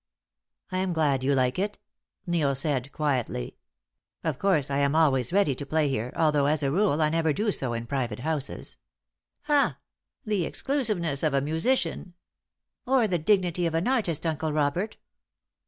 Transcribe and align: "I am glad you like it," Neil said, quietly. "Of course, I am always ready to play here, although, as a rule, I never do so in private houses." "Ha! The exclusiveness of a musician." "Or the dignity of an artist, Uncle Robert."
"I 0.71 0.79
am 0.79 0.93
glad 0.93 1.23
you 1.23 1.35
like 1.35 1.59
it," 1.59 1.77
Neil 2.25 2.55
said, 2.55 2.91
quietly. 2.91 3.57
"Of 4.23 4.39
course, 4.39 4.71
I 4.71 4.79
am 4.79 4.95
always 4.95 5.31
ready 5.31 5.53
to 5.53 5.63
play 5.63 5.89
here, 5.89 6.11
although, 6.15 6.47
as 6.47 6.63
a 6.63 6.71
rule, 6.71 7.03
I 7.03 7.09
never 7.09 7.33
do 7.33 7.51
so 7.51 7.73
in 7.73 7.85
private 7.85 8.21
houses." 8.21 8.77
"Ha! 9.41 9.77
The 10.25 10.43
exclusiveness 10.45 11.21
of 11.21 11.35
a 11.35 11.41
musician." 11.41 12.15
"Or 12.87 13.07
the 13.07 13.19
dignity 13.19 13.67
of 13.67 13.75
an 13.75 13.87
artist, 13.87 14.25
Uncle 14.25 14.51
Robert." 14.51 14.97